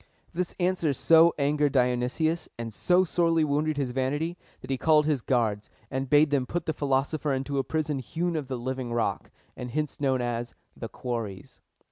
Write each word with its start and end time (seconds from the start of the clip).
This 0.33 0.55
answer 0.59 0.93
so 0.95 1.31
angered 1.37 1.73
Dionysius, 1.73 2.49
and 2.57 2.73
so 2.73 3.03
sorely 3.03 3.43
wounded 3.43 3.77
his 3.77 3.91
vanity, 3.91 4.35
that 4.61 4.71
he 4.71 4.77
called 4.79 5.05
his 5.05 5.21
guards, 5.21 5.69
and 5.91 6.09
bade 6.09 6.31
them 6.31 6.47
put 6.47 6.65
the 6.65 6.73
philosopher 6.73 7.31
into 7.33 7.59
a 7.59 7.63
prison 7.63 7.99
hewn 7.99 8.35
out 8.35 8.39
of 8.39 8.47
the 8.47 8.57
living 8.57 8.91
rock, 8.93 9.29
and 9.55 9.69
hence 9.69 10.01
known 10.01 10.19
as 10.19 10.55
"The 10.75 10.89
Quarries." 10.89 11.61